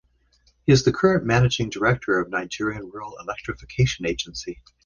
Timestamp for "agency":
4.07-4.63